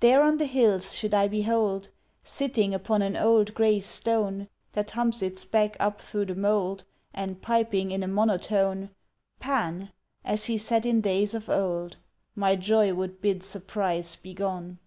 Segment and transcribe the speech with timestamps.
[0.00, 1.88] There on the hills should I behold,
[2.22, 7.40] Sitting upon an old gray stone That humps its back up through the mold, And
[7.40, 8.90] piping in a monotone,
[9.40, 9.90] Pan,
[10.26, 11.96] as he sat in days of old,
[12.34, 14.78] My joy would bid surprise begone!